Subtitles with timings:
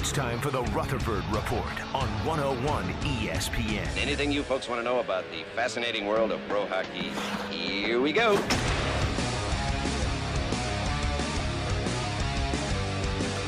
[0.00, 3.86] It's time for the Rutherford Report on 101 ESPN.
[3.98, 7.12] Anything you folks want to know about the fascinating world of pro hockey?
[7.54, 8.32] Here we go.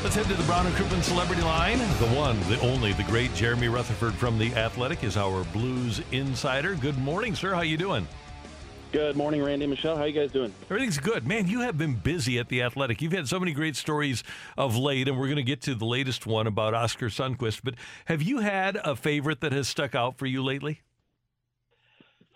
[0.03, 1.79] Let's head to the Brown and Crouppen Celebrity Line.
[1.79, 6.75] The one, the only, the great Jeremy Rutherford from The Athletic is our Blues insider.
[6.75, 7.55] Good morning, sir.
[7.55, 8.07] How you doing?
[8.93, 9.97] Good morning, Randy Michelle.
[9.97, 10.53] How you guys doing?
[10.69, 11.25] Everything's good.
[11.25, 13.01] Man, you have been busy at The Athletic.
[13.01, 14.23] You've had so many great stories
[14.55, 17.61] of late, and we're going to get to the latest one about Oskar Sundqvist.
[17.63, 17.73] But
[18.05, 20.81] have you had a favorite that has stuck out for you lately?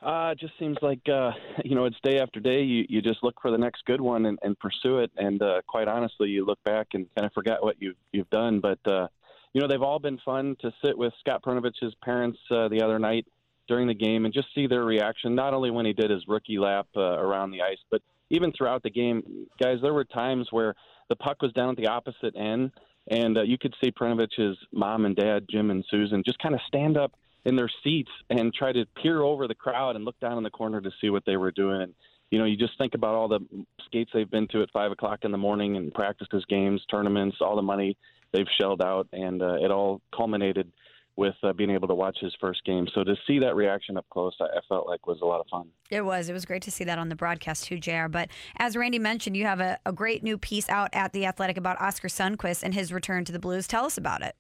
[0.02, 1.30] Uh, it just seems like uh,
[1.64, 2.64] you know it's day after day.
[2.64, 5.12] You you just look for the next good one and, and pursue it.
[5.16, 8.62] And uh, quite honestly, you look back and kind of forget what you've you've done.
[8.62, 9.10] But uh,
[9.54, 12.98] you know they've all been fun to sit with Scott Perunovich's parents uh, the other
[12.98, 13.28] night
[13.68, 15.36] during the game and just see their reaction.
[15.36, 18.84] Not only when he did his rookie lap uh, around the ice, but even throughout
[18.84, 19.78] the game, guys.
[19.82, 20.76] There were times where
[21.10, 22.72] the puck was down at the opposite end,
[23.10, 26.62] and uh, you could see Perunovich's mom and dad, Jim and Susan, just kind of
[26.68, 27.14] stand up
[27.46, 30.50] in their seats and try to peer over the crowd and look down in the
[30.50, 31.84] corner to see what they were doing.
[31.84, 31.94] And,
[32.30, 33.40] you know, you just think about all the
[33.86, 37.56] skates they've been to at five o'clock in the morning and practices, games, tournaments, all
[37.56, 37.96] the money
[38.34, 40.70] they've shelled out, and uh, it all culminated
[41.18, 42.88] with uh, being able to watch his first game.
[42.94, 45.48] So to see that reaction up close, I, I, felt like was a lot of
[45.50, 45.68] fun.
[45.90, 46.30] It was.
[46.30, 48.08] It was great to see that on the broadcast too, JR.
[48.08, 51.58] But as Randy mentioned, you have a, a great new piece out at The Athletic
[51.58, 53.68] about Oskar Sundqvist and his return to the Blues.
[53.68, 54.36] Tell us about it.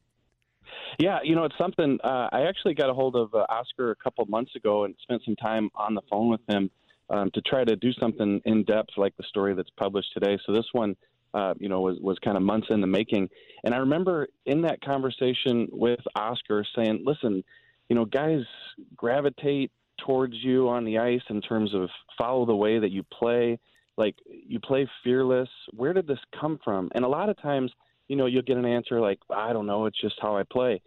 [1.00, 1.98] Yeah, you know, it's something.
[2.04, 4.96] Uh, I actually got a hold of uh, Oskar a couple of months ago and
[5.02, 6.70] spent some time on the phone with him
[7.10, 10.38] um, to try to do something in depth like the story that's published today.
[10.46, 10.96] So this one,
[11.34, 13.30] uh, you know, was was kind of months in the making.
[13.64, 17.44] And I remember in that conversation with Oskar saying, "Listen,
[17.90, 18.42] you know, guys
[18.96, 19.72] gravitate
[20.06, 23.60] towards you on the ice in terms of follow the way that you play.
[23.98, 25.50] Like you play fearless.
[25.74, 27.72] Where did this come from?" And a lot of times
[28.08, 30.82] you know, you'll get an answer like, I don't know, it's just how I play.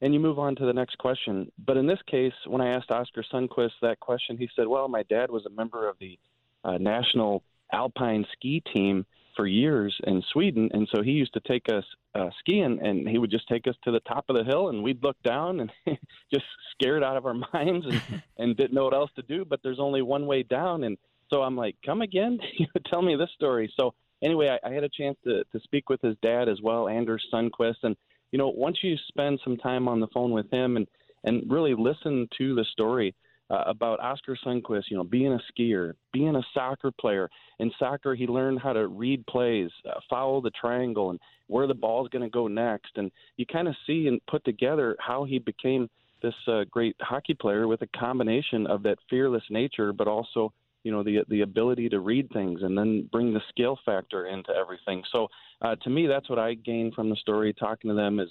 [0.00, 1.50] And you move on to the next question.
[1.64, 5.04] But in this case, when I asked Oskar Sundqvist that question, he said, Well, my
[5.04, 6.18] dad was a member of the
[6.64, 9.06] uh, national alpine ski team
[9.36, 10.70] for years in Sweden.
[10.72, 11.84] And so he used to take us
[12.14, 14.82] uh, skiing and he would just take us to the top of the hill and
[14.82, 15.70] we'd look down and
[16.32, 19.44] just scared out of our minds and, and didn't know what else to do.
[19.44, 20.84] But there's only one way down.
[20.84, 20.96] And
[21.30, 22.38] so I'm like, come again?
[22.86, 23.72] Tell me this story.
[23.78, 26.88] So anyway, I, I had a chance to, to speak with his dad as well,
[26.88, 27.82] Anders Sundqvist.
[27.82, 27.96] And,
[28.30, 30.86] you know, once you spend some time on the phone with him and,
[31.24, 33.14] and really listen to the story
[33.52, 37.28] uh, about Oskar Sundqvist, you know, being a skier, being a soccer player.
[37.58, 41.74] In soccer, he learned how to read plays, uh, follow the triangle, and where the
[41.74, 42.92] ball is going to go next.
[42.96, 45.88] And you kind of see and put together how he became
[46.22, 50.52] this uh, great hockey player with a combination of that fearless nature, but also
[50.82, 54.50] you know the the ability to read things and then bring the skill factor into
[54.50, 55.02] everything.
[55.12, 55.28] So
[55.60, 57.52] uh, to me, that's what I gain from the story.
[57.52, 58.28] Talking to them is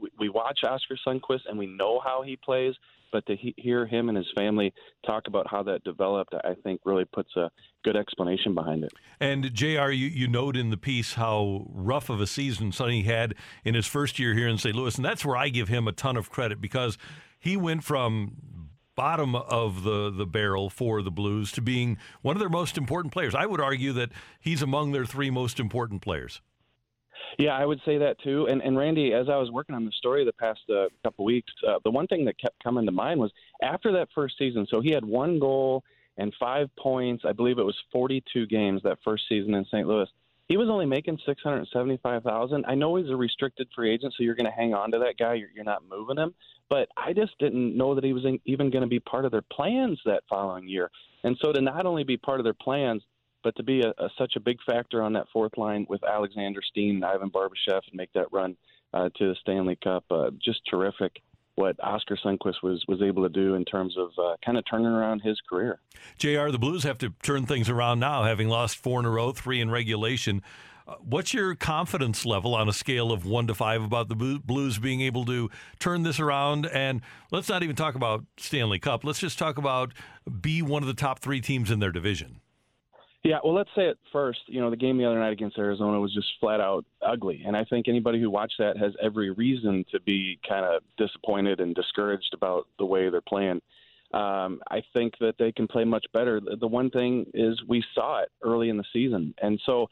[0.00, 2.74] we, we watch Oskar Sundqvist and we know how he plays,
[3.14, 4.74] but to he, hear him and his family
[5.06, 7.48] talk about how that developed, I think really puts a
[7.84, 8.92] good explanation behind it.
[9.20, 13.36] And Jr., you, you note in the piece how rough of a season Sonny had
[13.64, 14.74] in his first year here in St.
[14.74, 16.98] Louis, and that's where I give him a ton of credit because
[17.38, 18.32] he went from
[18.96, 23.12] bottom of the, the barrel for the Blues to being one of their most important
[23.12, 23.36] players.
[23.36, 24.10] I would argue that
[24.40, 26.40] he's among their three most important players.
[27.38, 28.46] Yeah, I would say that too.
[28.48, 31.52] And and Randy, as I was working on the story the past uh, couple weeks,
[31.66, 33.32] uh, the one thing that kept coming to mind was
[33.62, 34.66] after that first season.
[34.70, 35.82] So he had one goal
[36.16, 37.24] and five points.
[37.26, 39.86] I believe it was 42 games that first season in St.
[39.86, 40.06] Louis.
[40.46, 42.64] He was only making 675,000.
[42.68, 45.16] I know he's a restricted free agent, so you're going to hang on to that
[45.18, 45.34] guy.
[45.34, 46.34] You're, you're not moving him
[46.68, 49.32] but I just didn't know that he was in, even going to be part of
[49.32, 50.90] their plans that following year.
[51.22, 53.02] And so to not only be part of their plans,
[53.44, 56.60] but to be a, a, such a big factor on that fourth line with Alexander
[56.62, 58.56] Steen and Ivan Barbashev and make that run
[58.94, 61.22] uh, to the Stanley Cup, uh, just terrific.
[61.56, 64.88] What Oskar Sundqvist was was able to do in terms of uh, kind of turning
[64.88, 65.78] around his career.
[66.18, 66.50] Jr.
[66.50, 69.60] The Blues have to turn things around now, having lost four in a row, three
[69.60, 70.42] in regulation.
[70.86, 74.78] Uh, what's your confidence level on a scale of one to five about the Blues
[74.78, 75.48] being able to
[75.78, 76.66] turn this around?
[76.66, 79.04] And let's not even talk about Stanley Cup.
[79.04, 79.94] Let's just talk about
[80.40, 82.40] be one of the top three teams in their division.
[83.24, 84.40] Yeah, well, let's say it first.
[84.46, 87.56] You know, the game the other night against Arizona was just flat out ugly, and
[87.56, 91.74] I think anybody who watched that has every reason to be kind of disappointed and
[91.74, 93.62] discouraged about the way they're playing.
[94.12, 96.38] Um, I think that they can play much better.
[96.60, 99.88] The one thing is we saw it early in the season, and so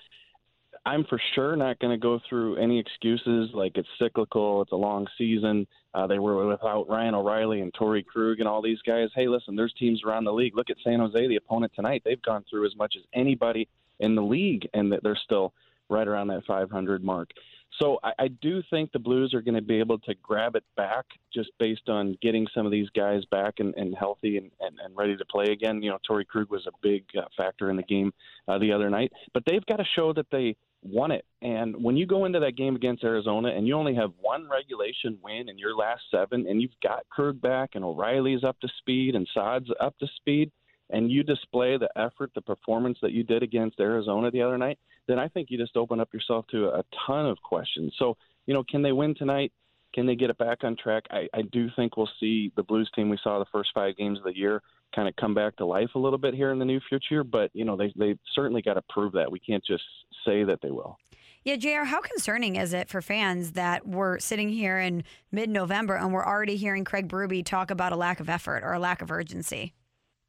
[0.85, 4.77] I'm for sure not going to go through any excuses like it's cyclical, it's a
[4.77, 5.67] long season.
[5.95, 9.09] Uh, they were without Ryan O'Reilly and Torey Krug and all these guys.
[9.15, 10.57] Hey, listen, there's teams around the league.
[10.57, 12.03] Look at San Jose, the opponent tonight.
[12.05, 13.69] They've gone through as much as anybody
[14.01, 15.53] in the league, and they're still
[15.89, 17.31] right around that 500 mark.
[17.81, 20.65] So I, I do think the Blues are going to be able to grab it
[20.77, 24.79] back just based on getting some of these guys back and, and healthy and, and,
[24.85, 25.83] and ready to play again.
[25.83, 28.13] You know, Torey Krug was a big uh, factor in the game
[28.49, 31.25] uh, the other night, but they've got to show that they won it.
[31.41, 35.17] And when you go into that game against Arizona and you only have one regulation
[35.23, 39.15] win in your last seven, and you've got Krug back and O'Reilly's up to speed
[39.15, 40.51] and Saad's up to speed,
[40.91, 44.79] and you display the effort, the performance that you did against Arizona the other night,
[45.09, 47.93] then I think you just open up yourself to a ton of questions.
[47.99, 48.17] So,
[48.47, 49.53] you know, can they win tonight?
[49.95, 51.05] Can they get it back on track?
[51.11, 54.19] I, I do think we'll see the Blues team we saw the first five games
[54.19, 54.63] of the year
[54.95, 57.25] kind of come back to life a little bit here in the new future.
[57.25, 59.31] But you know, they they certainly got to prove that.
[59.31, 59.85] We can't just
[60.25, 60.99] say that they will.
[61.45, 65.03] Yeah, JR, how concerning is it for fans that we're sitting here in
[65.33, 68.73] mid November and we're already hearing Craig Berube talk about a lack of effort or
[68.73, 69.75] a lack of urgency?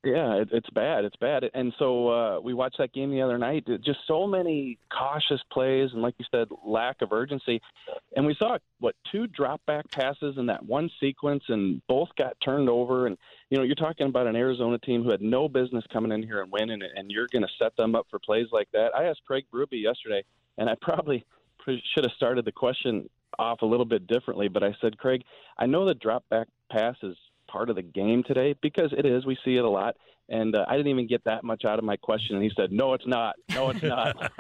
[0.04, 1.06] Yeah, it, it's bad.
[1.06, 1.50] It's bad.
[1.54, 3.66] And so uh, we watched that game the other night.
[3.86, 7.62] Just so many cautious plays, and like you said, lack of urgency.
[8.16, 12.36] And we saw what two drop back passes in that one sequence, and both got
[12.44, 13.08] turned over.
[13.08, 13.18] And
[13.50, 16.42] you know, you're talking about an Arizona team who had no business coming in here
[16.42, 18.90] and winning, and you're going to set them up for plays like that.
[18.94, 20.24] I asked Craig Berube yesterday,
[20.58, 21.24] and I probably
[21.66, 23.10] should have started the question
[23.40, 25.24] off a little bit differently, but I said, Craig,
[25.58, 27.16] I know the drop back pass is
[27.54, 29.26] part of the game today because it is.
[29.26, 29.96] We see it a lot.
[30.30, 32.36] And uh, I didn't even get that much out of my question.
[32.36, 33.36] And he said, No, it's not.
[33.50, 34.32] No, it's not.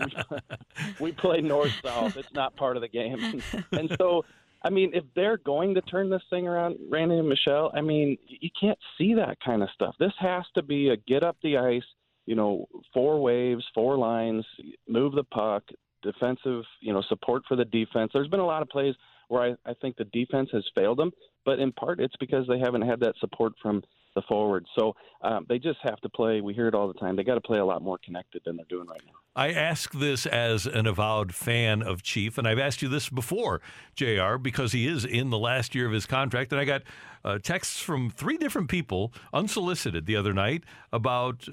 [0.99, 2.17] we play north south.
[2.17, 3.43] It's not part of the game.
[3.71, 4.25] and so,
[4.63, 8.17] I mean, if they're going to turn this thing around, Randy and Michelle, I mean,
[8.27, 9.95] you can't see that kind of stuff.
[9.99, 11.83] This has to be a get up the ice,
[12.25, 14.45] you know, four waves, four lines,
[14.87, 15.63] move the puck,
[16.03, 18.11] defensive, you know, support for the defense.
[18.13, 18.95] There's been a lot of plays
[19.29, 21.11] where I, I think the defense has failed them,
[21.45, 23.83] but in part it's because they haven't had that support from
[24.15, 24.65] the forward.
[24.77, 26.41] So um, they just have to play.
[26.41, 27.15] We hear it all the time.
[27.15, 29.13] They got to play a lot more connected than they're doing right now.
[29.35, 33.61] I ask this as an avowed fan of Chief, and I've asked you this before,
[33.95, 34.37] Jr.
[34.37, 36.83] Because he is in the last year of his contract, and I got
[37.25, 41.47] uh, texts from three different people, unsolicited, the other night about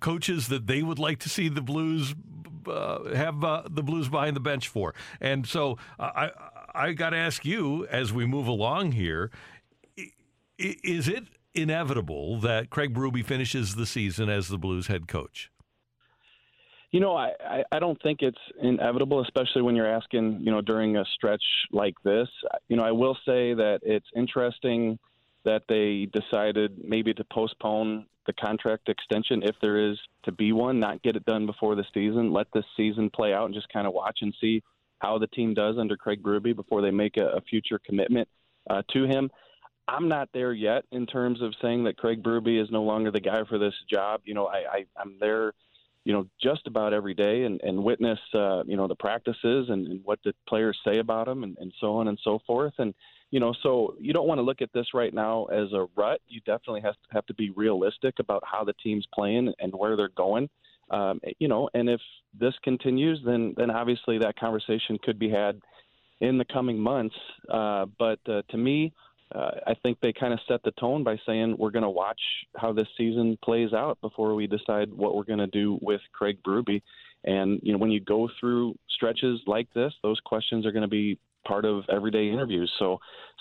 [0.00, 2.14] coaches that they would like to see the Blues
[2.66, 4.94] uh, have uh, the Blues behind the bench for.
[5.20, 6.30] And so I
[6.74, 9.30] I got to ask you as we move along here,
[10.58, 11.24] is it
[11.54, 15.50] inevitable that Craig Berube finishes the season as the Blues head coach?
[16.90, 20.96] You know, I, I don't think it's inevitable, especially when you're asking, you know, during
[20.96, 22.28] a stretch like this.
[22.68, 24.98] You know, I will say that it's interesting
[25.44, 30.78] that they decided maybe to postpone the contract extension if there is to be one,
[30.78, 33.86] not get it done before the season, let this season play out and just kind
[33.86, 34.62] of watch and see
[34.98, 38.28] how the team does under Craig Berube before they make a, a future commitment
[38.68, 39.30] uh, to him.
[39.86, 43.20] I'm not there yet in terms of saying that Craig Berube is no longer the
[43.20, 44.20] guy for this job.
[44.24, 45.54] You know, I, I I'm there,
[46.04, 49.86] you know, just about every day and, and witness, uh, you know, the practices and,
[49.86, 52.74] and what the players say about him and, and so on and so forth.
[52.78, 52.92] And
[53.30, 56.20] you know, so you don't want to look at this right now as a rut.
[56.28, 59.96] You definitely have to have to be realistic about how the team's playing and where
[59.96, 60.48] they're going.
[60.90, 62.00] Um, you know, and if
[62.38, 65.60] this continues, then then obviously that conversation could be had
[66.20, 67.14] in the coming months.
[67.48, 68.92] Uh, but uh, to me,
[69.34, 72.20] uh, I think they kind of set the tone by saying we're going to watch
[72.56, 76.38] how this season plays out before we decide what we're going to do with Craig
[76.42, 76.80] Berube.
[77.24, 80.88] And you know, when you go through stretches like this, those questions are going to
[80.88, 82.70] be part of everyday interviews.
[82.78, 82.98] So,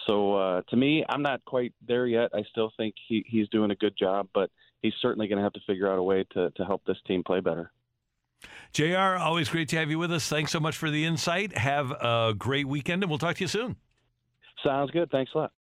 [0.08, 2.32] so uh, to me, I'm not quite there yet.
[2.34, 4.50] I still think he, he's doing a good job, but
[4.82, 7.24] he's certainly going to have to figure out a way to, to help this team
[7.24, 7.72] play better.
[8.74, 10.28] JR, always great to have you with us.
[10.28, 11.58] Thanks so much for the insight.
[11.58, 13.76] Have a great weekend, and we'll talk to you soon.
[14.64, 15.10] Sounds good.
[15.10, 15.52] Thanks a lot.